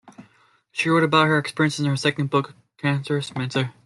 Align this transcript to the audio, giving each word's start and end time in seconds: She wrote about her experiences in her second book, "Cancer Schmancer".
She 0.71 0.89
wrote 0.89 1.03
about 1.03 1.27
her 1.27 1.37
experiences 1.37 1.81
in 1.81 1.85
her 1.91 1.95
second 1.95 2.31
book, 2.31 2.55
"Cancer 2.79 3.19
Schmancer". 3.19 3.71